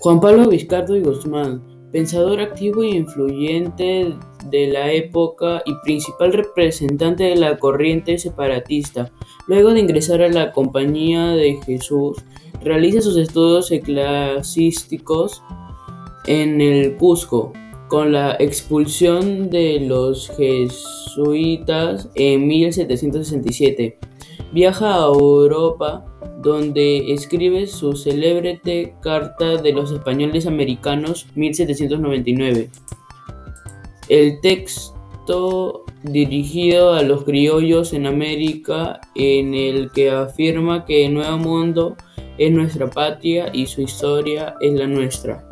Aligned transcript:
Juan 0.00 0.20
Pablo 0.20 0.48
Vizcardo 0.48 0.94
y 0.96 1.00
Guzmán, 1.00 1.60
pensador 1.90 2.40
activo 2.40 2.84
e 2.84 2.90
influyente 2.90 4.14
de 4.48 4.68
la 4.68 4.92
época 4.92 5.60
y 5.66 5.74
principal 5.82 6.32
representante 6.32 7.24
de 7.24 7.34
la 7.34 7.58
corriente 7.58 8.16
separatista. 8.16 9.10
Luego 9.48 9.72
de 9.72 9.80
ingresar 9.80 10.22
a 10.22 10.28
la 10.28 10.52
Compañía 10.52 11.30
de 11.30 11.58
Jesús, 11.66 12.18
realiza 12.62 13.00
sus 13.00 13.16
estudios 13.16 13.72
eclesiásticos 13.72 15.42
en 16.26 16.60
el 16.60 16.96
Cusco. 16.96 17.52
Con 17.88 18.12
la 18.12 18.36
expulsión 18.38 19.48
de 19.48 19.80
los 19.80 20.28
jesuitas 20.36 22.10
en 22.14 22.46
1767, 22.46 23.98
viaja 24.52 24.94
a 24.94 25.06
Europa 25.06 26.04
donde 26.42 27.12
escribe 27.12 27.66
su 27.66 27.94
célebre 27.94 28.60
Carta 29.00 29.56
de 29.56 29.72
los 29.72 29.90
Españoles 29.90 30.46
Americanos 30.46 31.26
1799. 31.34 32.68
El 34.10 34.40
texto 34.42 35.84
dirigido 36.02 36.92
a 36.92 37.02
los 37.02 37.24
criollos 37.24 37.94
en 37.94 38.06
América 38.06 39.00
en 39.14 39.54
el 39.54 39.90
que 39.92 40.10
afirma 40.10 40.84
que 40.84 41.06
el 41.06 41.14
Nuevo 41.14 41.38
Mundo 41.38 41.96
es 42.36 42.52
nuestra 42.52 42.88
patria 42.88 43.50
y 43.52 43.66
su 43.66 43.80
historia 43.80 44.54
es 44.60 44.74
la 44.74 44.86
nuestra. 44.86 45.48